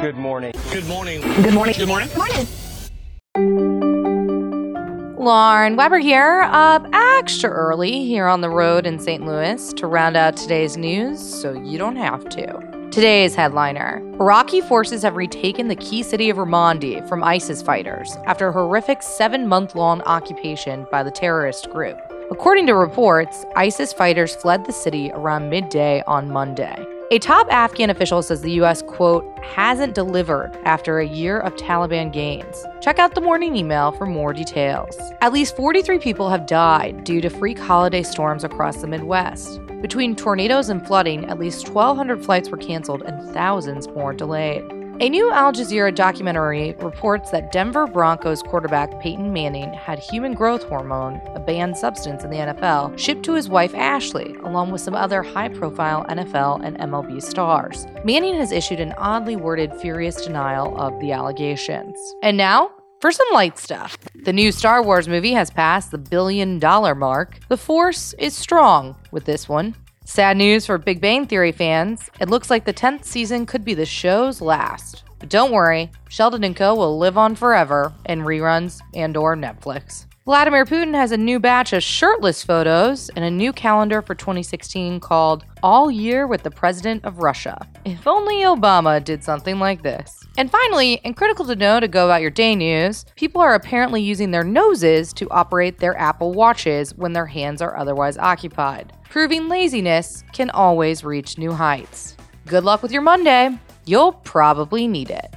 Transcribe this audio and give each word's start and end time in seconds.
Good 0.00 0.16
morning. 0.16 0.54
Good 0.72 0.86
morning. 0.86 1.20
Good 1.42 1.52
morning. 1.52 1.74
Good 1.76 1.86
morning. 1.86 2.08
Good 2.08 2.16
Morning. 2.16 2.46
Lauren 5.18 5.76
Weber 5.76 5.98
here, 5.98 6.40
up 6.44 6.86
extra 6.94 7.50
early 7.50 8.06
here 8.06 8.26
on 8.26 8.40
the 8.40 8.48
road 8.48 8.86
in 8.86 8.98
St. 8.98 9.26
Louis 9.26 9.74
to 9.74 9.86
round 9.86 10.16
out 10.16 10.38
today's 10.38 10.78
news 10.78 11.20
so 11.20 11.52
you 11.52 11.76
don't 11.76 11.96
have 11.96 12.26
to. 12.30 12.88
Today's 12.90 13.34
headliner 13.34 13.98
Iraqi 14.18 14.62
forces 14.62 15.02
have 15.02 15.16
retaken 15.16 15.68
the 15.68 15.76
key 15.76 16.02
city 16.02 16.30
of 16.30 16.38
Ramadi 16.38 17.06
from 17.06 17.22
ISIS 17.22 17.60
fighters 17.60 18.16
after 18.24 18.48
a 18.48 18.52
horrific 18.52 19.02
seven 19.02 19.46
month 19.46 19.74
long 19.74 20.00
occupation 20.02 20.86
by 20.90 21.02
the 21.02 21.10
terrorist 21.10 21.68
group. 21.68 22.00
According 22.30 22.66
to 22.68 22.74
reports, 22.74 23.44
ISIS 23.54 23.92
fighters 23.92 24.34
fled 24.34 24.64
the 24.64 24.72
city 24.72 25.10
around 25.12 25.50
midday 25.50 26.02
on 26.06 26.30
Monday. 26.30 26.86
A 27.12 27.18
top 27.18 27.48
Afghan 27.50 27.90
official 27.90 28.22
says 28.22 28.40
the 28.40 28.52
U.S., 28.52 28.82
quote, 28.82 29.36
hasn't 29.40 29.96
delivered 29.96 30.56
after 30.62 31.00
a 31.00 31.08
year 31.08 31.40
of 31.40 31.56
Taliban 31.56 32.12
gains. 32.12 32.64
Check 32.80 33.00
out 33.00 33.16
the 33.16 33.20
morning 33.20 33.56
email 33.56 33.90
for 33.90 34.06
more 34.06 34.32
details. 34.32 34.96
At 35.20 35.32
least 35.32 35.56
43 35.56 35.98
people 35.98 36.30
have 36.30 36.46
died 36.46 37.02
due 37.02 37.20
to 37.20 37.28
freak 37.28 37.58
holiday 37.58 38.04
storms 38.04 38.44
across 38.44 38.76
the 38.76 38.86
Midwest. 38.86 39.58
Between 39.80 40.14
tornadoes 40.14 40.68
and 40.68 40.86
flooding, 40.86 41.24
at 41.24 41.40
least 41.40 41.70
1,200 41.70 42.24
flights 42.24 42.48
were 42.48 42.56
canceled 42.56 43.02
and 43.02 43.28
thousands 43.34 43.88
more 43.88 44.12
delayed. 44.12 44.62
A 45.00 45.08
new 45.08 45.30
Al 45.30 45.50
Jazeera 45.50 45.94
documentary 45.94 46.74
reports 46.74 47.30
that 47.30 47.52
Denver 47.52 47.86
Broncos 47.86 48.42
quarterback 48.42 49.00
Peyton 49.00 49.32
Manning 49.32 49.72
had 49.72 49.98
human 49.98 50.34
growth 50.34 50.62
hormone, 50.64 51.22
a 51.34 51.40
banned 51.40 51.78
substance 51.78 52.22
in 52.22 52.28
the 52.28 52.36
NFL, 52.36 52.98
shipped 52.98 53.22
to 53.22 53.32
his 53.32 53.48
wife 53.48 53.74
Ashley, 53.74 54.34
along 54.44 54.72
with 54.72 54.82
some 54.82 54.94
other 54.94 55.22
high 55.22 55.48
profile 55.48 56.04
NFL 56.10 56.62
and 56.62 56.76
MLB 56.76 57.22
stars. 57.22 57.86
Manning 58.04 58.34
has 58.34 58.52
issued 58.52 58.78
an 58.78 58.92
oddly 58.98 59.36
worded, 59.36 59.74
furious 59.76 60.22
denial 60.22 60.78
of 60.78 61.00
the 61.00 61.12
allegations. 61.12 61.96
And 62.22 62.36
now, 62.36 62.70
for 63.00 63.10
some 63.10 63.28
light 63.32 63.56
stuff. 63.56 63.96
The 64.24 64.34
new 64.34 64.52
Star 64.52 64.82
Wars 64.82 65.08
movie 65.08 65.32
has 65.32 65.50
passed 65.50 65.92
the 65.92 65.96
billion 65.96 66.58
dollar 66.58 66.94
mark. 66.94 67.38
The 67.48 67.56
Force 67.56 68.12
is 68.18 68.36
strong 68.36 68.96
with 69.12 69.24
this 69.24 69.48
one. 69.48 69.76
Sad 70.12 70.38
news 70.38 70.66
for 70.66 70.76
Big 70.76 71.00
Bang 71.00 71.24
Theory 71.24 71.52
fans. 71.52 72.10
It 72.18 72.28
looks 72.28 72.50
like 72.50 72.64
the 72.64 72.74
10th 72.74 73.04
season 73.04 73.46
could 73.46 73.64
be 73.64 73.74
the 73.74 73.86
show's 73.86 74.40
last. 74.40 75.04
But 75.20 75.28
don't 75.28 75.52
worry, 75.52 75.92
Sheldon 76.08 76.52
Co 76.52 76.74
will 76.74 76.98
live 76.98 77.16
on 77.16 77.36
forever 77.36 77.92
in 78.06 78.22
reruns 78.22 78.80
and 78.92 79.16
or 79.16 79.36
Netflix. 79.36 80.06
Vladimir 80.24 80.64
Putin 80.64 80.94
has 80.94 81.12
a 81.12 81.16
new 81.16 81.40
batch 81.40 81.72
of 81.72 81.82
shirtless 81.82 82.42
photos 82.42 83.08
and 83.16 83.24
a 83.24 83.30
new 83.30 83.52
calendar 83.52 84.02
for 84.02 84.14
2016 84.14 85.00
called 85.00 85.44
All 85.62 85.90
Year 85.90 86.26
with 86.26 86.42
the 86.42 86.50
President 86.50 87.04
of 87.04 87.18
Russia. 87.18 87.66
If 87.84 88.06
only 88.06 88.42
Obama 88.42 89.02
did 89.02 89.24
something 89.24 89.58
like 89.58 89.82
this. 89.82 90.22
And 90.36 90.50
finally, 90.50 91.00
and 91.04 91.16
critical 91.16 91.44
to 91.46 91.56
know 91.56 91.80
to 91.80 91.88
go 91.88 92.04
about 92.04 92.20
your 92.20 92.30
day 92.30 92.54
news, 92.54 93.04
people 93.16 93.40
are 93.40 93.54
apparently 93.54 94.02
using 94.02 94.30
their 94.30 94.44
noses 94.44 95.12
to 95.14 95.28
operate 95.30 95.78
their 95.78 95.98
Apple 95.98 96.32
Watches 96.32 96.94
when 96.94 97.12
their 97.12 97.26
hands 97.26 97.60
are 97.62 97.76
otherwise 97.76 98.16
occupied 98.18 98.92
proving 99.10 99.48
laziness 99.48 100.22
can 100.32 100.48
always 100.50 101.04
reach 101.04 101.36
new 101.36 101.52
heights. 101.52 102.16
Good 102.46 102.64
luck 102.64 102.80
with 102.82 102.92
your 102.92 103.02
Monday. 103.02 103.50
You'll 103.84 104.12
probably 104.12 104.86
need 104.86 105.10
it. 105.10 105.34